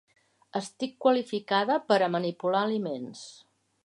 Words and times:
Estic 0.59 0.95
qualificada 1.05 1.75
per 1.91 1.99
a 2.05 2.07
manipular 2.17 2.63
aliments. 2.71 3.23